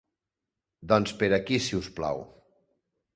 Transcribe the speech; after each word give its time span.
Doncs 0.93 1.13
per 1.19 1.29
aquí 1.37 1.59
si 1.67 1.77
us 1.81 1.91
plau. 1.99 2.25